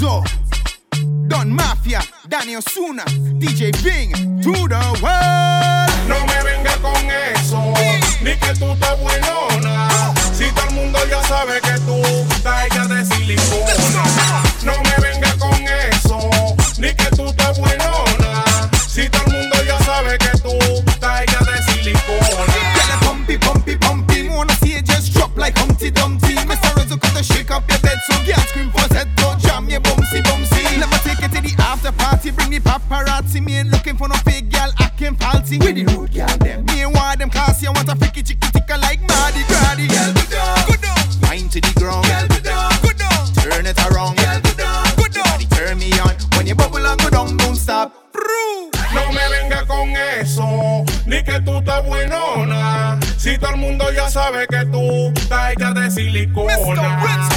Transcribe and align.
Renzo, 0.00 0.22
Don 1.28 1.50
Mafia, 1.54 2.00
Danny 2.26 2.56
Osuna, 2.56 3.04
DJ 3.38 3.70
Bing, 3.84 4.12
to 4.40 4.52
the 4.66 4.80
world. 5.02 6.08
No 6.08 6.24
me 6.26 6.42
venga 6.42 6.74
con 6.80 7.10
eso, 7.34 7.74
paparazzi. 32.60 33.40
Me 33.40 33.58
ain't 33.58 33.70
looking 33.70 33.96
for 33.96 34.08
no 34.08 34.14
fake 34.16 34.50
girl 34.50 34.70
acting 34.78 35.16
falsy. 35.16 35.58
With 35.58 35.74
the 35.74 35.84
rude 35.84 36.12
girl 36.12 36.36
them. 36.38 36.64
Me 36.66 36.82
ain't 36.82 36.94
want 36.94 37.18
them 37.18 37.30
classy. 37.30 37.66
I 37.66 37.70
want 37.70 37.88
a 37.88 37.96
freaky 37.96 38.22
chicky 38.22 38.48
ticker 38.52 38.78
like 38.78 39.00
Mardi 39.08 39.42
Gras. 39.48 39.76
Girl, 39.76 40.12
go 40.14 40.24
down, 40.30 40.66
go 40.68 40.76
down. 40.76 40.96
Wine 41.22 41.48
to 41.48 41.60
the 41.60 41.72
ground. 41.78 42.06
Girl, 42.06 42.26
go 42.28 42.40
down, 42.40 42.70
go 42.82 42.90
down. 42.92 43.26
Turn 43.34 43.66
it 43.66 43.78
around. 43.90 44.16
Girl, 44.16 44.40
go 44.40 44.52
down, 44.54 44.84
go 44.96 45.06
down. 45.08 45.24
Body 45.24 45.46
turn 45.46 45.78
me 45.78 45.92
on. 46.00 46.14
When 46.36 46.46
you 46.46 46.54
bubble 46.54 46.84
and 46.86 47.00
go 47.00 47.10
down, 47.10 47.36
don't 47.36 47.56
stop. 47.56 47.94
No 48.92 49.12
me 49.12 49.20
venga 49.30 49.64
con 49.66 49.90
eso, 49.90 50.84
ni 51.06 51.22
que 51.22 51.40
tú 51.42 51.58
estás 51.58 51.86
buenona. 51.86 52.98
Si 53.16 53.38
todo 53.38 53.50
el 53.50 53.56
mundo 53.58 53.92
ya 53.92 54.10
sabe 54.10 54.48
que 54.48 54.66
tú 54.66 55.12
estás 55.14 55.52
hecha 55.52 55.72
de 55.72 55.90
silicona. 55.92 57.29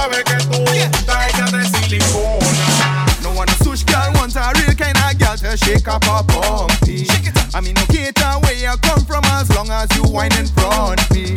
Sabe 0.00 0.24
que 0.24 0.36
tú 0.46 0.64
hecha 0.72 1.44
de 1.50 1.64
silicona. 1.64 3.06
No 3.22 3.30
one 3.32 3.48
a 3.48 3.64
sush 3.64 3.84
girl 3.84 4.12
wants 4.14 4.36
a 4.36 4.52
real 4.56 4.74
kind 4.74 4.96
of 4.96 5.18
girl 5.18 5.36
to 5.36 5.56
shake 5.56 5.88
up 5.88 6.04
her 6.04 6.22
pumpy. 6.24 7.06
I 7.54 7.60
mean, 7.60 7.74
no 7.74 7.84
cater 7.86 8.32
where 8.42 8.54
you 8.54 8.72
come 8.80 9.04
from 9.04 9.24
as 9.24 9.50
long 9.54 9.68
as 9.70 9.88
you 9.96 10.04
whine 10.04 10.32
in 10.38 10.46
front 10.46 11.00
me. 11.12 11.34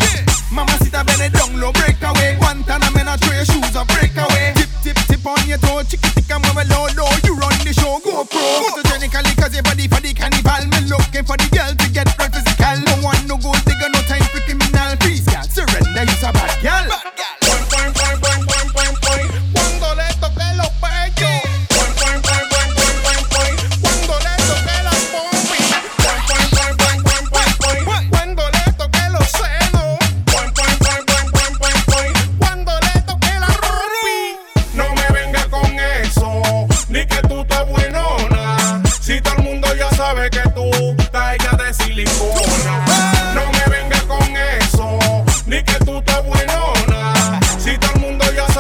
Mama 0.51 0.71
sit 0.83 0.93
a 0.93 1.03
bend 1.03 1.33
down 1.33 1.59
low, 1.59 1.71
break 1.73 2.01
away. 2.03 2.37
One 2.39 2.63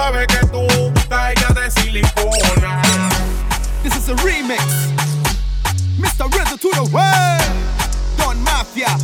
sabe 0.03 0.27
que 0.27 0.45
tú 0.47 0.67
hecha 1.31 1.53
de 1.53 1.71
silicona. 1.71 2.81
This 3.83 3.95
is 3.95 4.09
a 4.09 4.15
remix. 4.15 4.65
Mr. 5.97 6.29
Renzo 6.29 6.57
to 6.57 6.69
the 6.71 6.83
world. 6.91 7.43
Don 8.17 8.37
Mafia, 8.43 8.97